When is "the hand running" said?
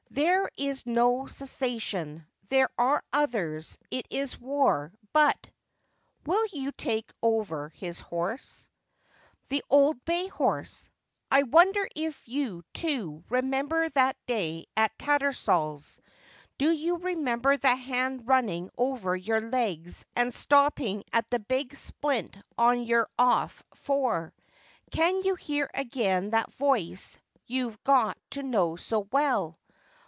17.55-18.69